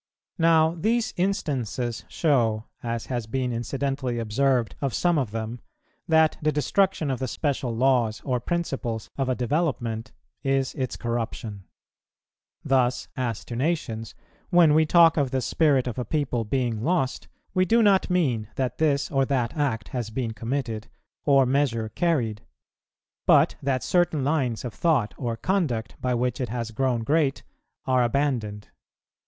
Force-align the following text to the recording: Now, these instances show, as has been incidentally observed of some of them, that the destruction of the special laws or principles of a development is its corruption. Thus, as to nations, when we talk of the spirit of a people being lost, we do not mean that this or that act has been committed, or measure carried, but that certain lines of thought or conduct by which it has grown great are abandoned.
Now, 0.39 0.73
these 0.73 1.13
instances 1.15 2.05
show, 2.09 2.65
as 2.81 3.05
has 3.05 3.27
been 3.27 3.53
incidentally 3.53 4.17
observed 4.17 4.75
of 4.81 4.95
some 4.95 5.19
of 5.19 5.29
them, 5.29 5.59
that 6.07 6.37
the 6.41 6.51
destruction 6.51 7.11
of 7.11 7.19
the 7.19 7.27
special 7.27 7.69
laws 7.75 8.19
or 8.25 8.39
principles 8.39 9.11
of 9.15 9.29
a 9.29 9.35
development 9.35 10.11
is 10.41 10.73
its 10.73 10.95
corruption. 10.97 11.65
Thus, 12.65 13.09
as 13.15 13.45
to 13.45 13.55
nations, 13.55 14.15
when 14.49 14.73
we 14.73 14.87
talk 14.87 15.17
of 15.17 15.29
the 15.29 15.39
spirit 15.39 15.85
of 15.85 15.99
a 15.99 16.03
people 16.03 16.45
being 16.45 16.81
lost, 16.81 17.27
we 17.53 17.63
do 17.63 17.83
not 17.83 18.09
mean 18.09 18.47
that 18.55 18.79
this 18.79 19.11
or 19.11 19.23
that 19.25 19.55
act 19.55 19.89
has 19.89 20.09
been 20.09 20.31
committed, 20.33 20.87
or 21.25 21.45
measure 21.45 21.89
carried, 21.89 22.41
but 23.27 23.53
that 23.61 23.83
certain 23.83 24.23
lines 24.23 24.65
of 24.65 24.73
thought 24.73 25.13
or 25.19 25.37
conduct 25.37 25.95
by 26.01 26.15
which 26.15 26.41
it 26.41 26.49
has 26.49 26.71
grown 26.71 27.03
great 27.03 27.43
are 27.85 28.01
abandoned. 28.03 28.69